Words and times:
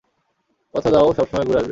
কথা 0.73 0.89
দাও 0.89 1.09
সবসময় 1.13 1.45
ঘুরে 1.45 1.59
আসবে। 1.59 1.69